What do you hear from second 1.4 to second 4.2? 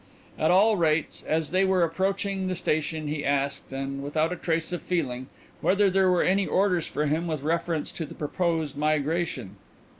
they were approaching the station he asked, and